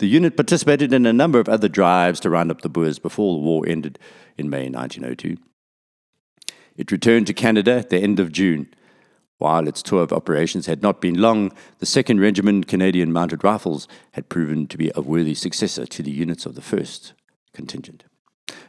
The 0.00 0.06
unit 0.06 0.36
participated 0.36 0.92
in 0.92 1.06
a 1.06 1.12
number 1.12 1.38
of 1.38 1.48
other 1.48 1.68
drives 1.68 2.20
to 2.20 2.30
round 2.30 2.50
up 2.50 2.60
the 2.60 2.68
Boers 2.68 2.98
before 2.98 3.34
the 3.34 3.44
war 3.44 3.64
ended 3.66 3.98
in 4.36 4.50
May 4.50 4.68
1902. 4.68 5.38
It 6.76 6.92
returned 6.92 7.26
to 7.28 7.32
Canada 7.32 7.72
at 7.72 7.88
the 7.88 8.00
end 8.00 8.20
of 8.20 8.32
June 8.32 8.66
while 9.44 9.68
its 9.68 9.82
tour 9.82 10.02
of 10.02 10.10
operations 10.10 10.64
had 10.64 10.80
not 10.80 11.02
been 11.02 11.20
long, 11.20 11.52
the 11.78 11.84
2nd 11.84 12.18
Regiment 12.18 12.66
Canadian 12.66 13.12
Mounted 13.12 13.44
Rifles 13.44 13.86
had 14.12 14.30
proven 14.30 14.66
to 14.68 14.78
be 14.78 14.90
a 14.94 15.02
worthy 15.02 15.34
successor 15.34 15.84
to 15.84 16.02
the 16.02 16.10
units 16.10 16.46
of 16.46 16.54
the 16.54 16.62
1st 16.62 17.12
contingent. 17.52 18.04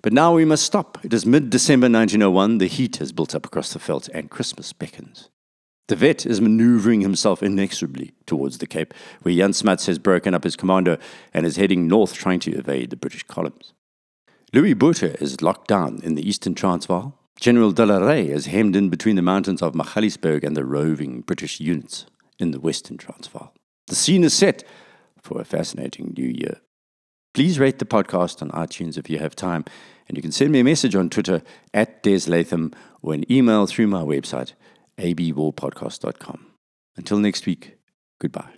But 0.01 0.11
now 0.11 0.35
we 0.35 0.43
must 0.43 0.65
stop. 0.65 0.97
It 1.01 1.13
is 1.13 1.25
mid 1.25 1.49
December 1.49 1.85
1901, 1.85 2.57
the 2.57 2.67
heat 2.67 2.97
has 2.97 3.13
built 3.13 3.33
up 3.33 3.45
across 3.45 3.71
the 3.71 3.79
veldt, 3.79 4.09
and 4.13 4.29
Christmas 4.29 4.73
beckons. 4.73 5.29
De 5.87 5.95
Wet 5.95 6.25
is 6.25 6.41
maneuvering 6.41 6.99
himself 6.99 7.41
inexorably 7.41 8.11
towards 8.25 8.57
the 8.57 8.67
Cape, 8.67 8.93
where 9.21 9.33
Jan 9.33 9.53
Smuts 9.53 9.85
has 9.85 9.97
broken 9.97 10.33
up 10.33 10.43
his 10.43 10.57
commando 10.57 10.97
and 11.33 11.45
is 11.45 11.55
heading 11.55 11.87
north 11.87 12.13
trying 12.13 12.41
to 12.41 12.51
evade 12.51 12.89
the 12.89 12.97
British 12.97 13.23
columns. 13.23 13.71
Louis 14.51 14.73
Botha 14.73 15.17
is 15.23 15.41
locked 15.41 15.69
down 15.69 16.01
in 16.03 16.15
the 16.15 16.27
eastern 16.27 16.53
Transvaal, 16.53 17.17
General 17.39 17.71
de 17.71 17.85
la 17.85 17.97
Rey 17.97 18.27
is 18.29 18.45
hemmed 18.47 18.75
in 18.75 18.89
between 18.89 19.15
the 19.15 19.21
mountains 19.21 19.61
of 19.61 19.73
Magaliesberg 19.73 20.43
and 20.43 20.55
the 20.55 20.65
roving 20.65 21.21
British 21.21 21.59
units 21.59 22.05
in 22.39 22.51
the 22.51 22.59
western 22.59 22.97
Transvaal. 22.97 23.53
The 23.87 23.95
scene 23.95 24.23
is 24.23 24.33
set 24.33 24.63
for 25.21 25.41
a 25.41 25.45
fascinating 25.45 26.13
new 26.17 26.27
year. 26.27 26.61
Please 27.33 27.59
rate 27.59 27.79
the 27.79 27.85
podcast 27.85 28.41
on 28.41 28.49
iTunes 28.51 28.97
if 28.97 29.09
you 29.09 29.19
have 29.19 29.35
time, 29.35 29.65
and 30.07 30.17
you 30.17 30.21
can 30.21 30.31
send 30.31 30.51
me 30.51 30.61
a 30.61 30.63
message 30.63 30.95
on 30.95 31.09
Twitter 31.09 31.41
at 31.73 32.01
Des 32.01 32.29
Latham 32.29 32.71
or 33.01 33.13
an 33.13 33.29
email 33.31 33.67
through 33.67 33.87
my 33.87 34.01
website, 34.01 34.53
abwarpodcast.com. 34.97 36.45
Until 36.95 37.19
next 37.19 37.45
week, 37.45 37.77
goodbye. 38.19 38.53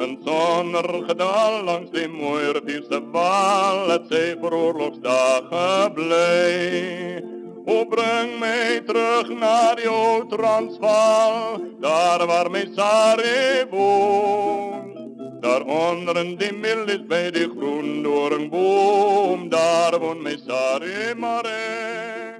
Een 0.00 0.18
zonnergedal 0.24 1.64
langs 1.64 1.90
de 1.90 2.08
moerdierste 2.08 3.10
wal, 3.10 3.88
het 3.88 4.02
zij 4.08 4.36
voor 4.40 4.52
oorlogsdagen 4.52 5.92
blij. 5.92 7.24
O 7.64 7.84
breng 7.84 8.38
mij 8.38 8.80
terug 8.80 9.28
naar 9.28 9.82
jouw 9.82 10.26
Transvaal, 10.26 11.60
daar 11.80 12.26
waar 12.26 12.50
mijn 12.50 12.72
Sari 12.74 13.64
woont. 13.70 14.96
Daar 15.40 15.62
onder 15.62 16.16
in 16.16 16.36
die 16.36 16.52
mil 16.52 16.88
is 16.88 17.06
bij 17.06 17.30
de 17.30 17.54
groendoornboom, 17.58 19.48
daar 19.48 19.98
woont 19.98 20.22
mijn 20.22 20.38
Sari 20.46 21.14
Mare. 21.16 22.38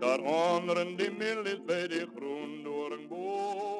Daar 0.00 0.20
onder 0.20 0.80
in 0.80 0.96
die 0.96 1.10
mil 1.18 1.44
is 1.44 1.60
bij 1.66 1.88
de 1.88 2.08
groendoornboom. 2.16 3.70